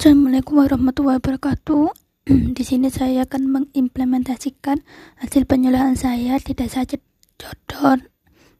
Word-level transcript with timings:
Assalamualaikum 0.00 0.64
warahmatullahi 0.64 1.20
wabarakatuh. 1.20 1.92
Di 2.56 2.64
sini 2.64 2.88
saya 2.88 3.28
akan 3.28 3.52
mengimplementasikan 3.52 4.80
hasil 5.20 5.44
penyuluhan 5.44 5.92
saya 5.92 6.40
di 6.40 6.56
Desa 6.56 6.88
Jodor 6.88 8.08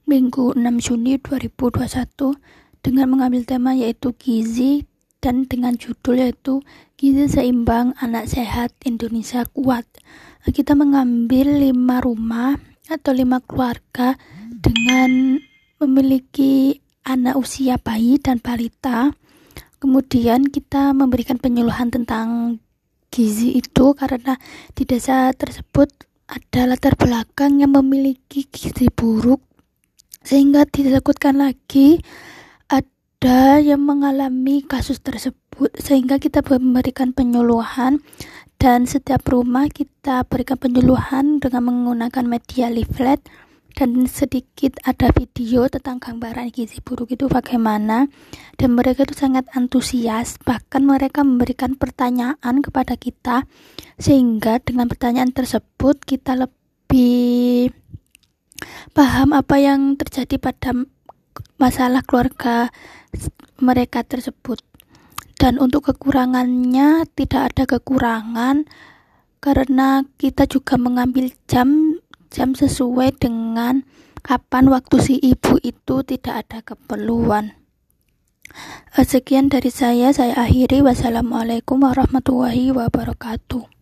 Minggu 0.05 0.53
6 0.53 0.61
Juni 0.85 1.17
2021 1.17 2.85
dengan 2.85 3.07
mengambil 3.09 3.49
tema 3.49 3.73
yaitu 3.73 4.13
gizi 4.21 4.85
dan 5.25 5.49
dengan 5.49 5.81
judul 5.81 6.21
yaitu 6.21 6.61
gizi 7.01 7.25
seimbang 7.25 7.97
anak 8.05 8.29
sehat 8.29 8.77
Indonesia 8.85 9.49
kuat. 9.49 9.89
Kita 10.45 10.77
mengambil 10.77 11.57
lima 11.57 12.05
rumah 12.05 12.61
atau 12.93 13.17
lima 13.17 13.41
keluarga 13.41 14.13
dengan 14.61 15.41
memiliki 15.81 16.85
anak 17.09 17.41
usia 17.41 17.81
bayi 17.81 18.21
dan 18.21 18.45
balita 18.45 19.17
Kemudian 19.81 20.53
kita 20.53 20.93
memberikan 20.93 21.41
penyuluhan 21.41 21.89
tentang 21.89 22.61
gizi 23.09 23.57
itu 23.57 23.97
karena 23.97 24.37
di 24.77 24.85
desa 24.85 25.33
tersebut 25.33 25.89
ada 26.29 26.69
latar 26.69 26.95
belakang 27.01 27.65
yang 27.65 27.73
memiliki 27.73 28.45
gizi 28.53 28.93
buruk. 28.93 29.41
Sehingga 30.21 30.69
ditakutkan 30.69 31.41
lagi 31.41 32.05
ada 32.69 33.57
yang 33.57 33.81
mengalami 33.81 34.61
kasus 34.61 35.01
tersebut. 35.01 35.73
Sehingga 35.81 36.21
kita 36.21 36.45
memberikan 36.45 37.17
penyuluhan 37.17 38.05
dan 38.61 38.85
setiap 38.85 39.25
rumah 39.33 39.73
kita 39.73 40.29
berikan 40.29 40.61
penyuluhan 40.61 41.41
dengan 41.41 41.73
menggunakan 41.73 42.25
media 42.29 42.69
leaflet 42.69 43.25
dan 43.75 44.05
sedikit 44.05 44.77
ada 44.85 45.11
video 45.15 45.67
tentang 45.67 45.99
gambaran 45.99 46.53
gizi 46.53 46.85
buruk 46.85 47.15
itu 47.15 47.27
bagaimana. 47.27 48.07
Dan 48.61 48.77
mereka 48.77 49.09
itu 49.09 49.17
sangat 49.17 49.49
antusias 49.57 50.37
bahkan 50.43 50.85
mereka 50.85 51.25
memberikan 51.25 51.75
pertanyaan 51.75 52.61
kepada 52.61 52.95
kita. 53.01 53.49
Sehingga 53.97 54.61
dengan 54.61 54.87
pertanyaan 54.87 55.33
tersebut 55.33 56.03
kita 56.05 56.37
lebih 56.37 57.73
paham 58.93 59.33
apa 59.33 59.57
yang 59.57 59.97
terjadi 59.97 60.37
pada 60.37 60.77
masalah 61.57 62.05
keluarga 62.05 62.69
mereka 63.59 64.05
tersebut. 64.05 64.61
Dan 65.41 65.57
untuk 65.57 65.89
kekurangannya 65.89 67.09
tidak 67.17 67.55
ada 67.55 67.65
kekurangan. 67.65 68.69
Karena 69.41 70.05
kita 70.21 70.45
juga 70.45 70.77
mengambil 70.77 71.33
jam 71.49 71.90
jam 72.31 72.55
sesuai 72.55 73.19
dengan 73.19 73.83
kapan 74.23 74.71
waktu 74.71 74.97
si 75.03 75.15
ibu 75.19 75.59
itu 75.61 76.07
tidak 76.07 76.47
ada 76.47 76.59
keperluan. 76.63 77.59
Eh, 78.99 79.07
sekian 79.07 79.47
dari 79.47 79.71
saya, 79.71 80.11
saya 80.11 80.35
akhiri. 80.35 80.83
Wassalamualaikum 80.83 81.87
warahmatullahi 81.87 82.75
wabarakatuh. 82.75 83.80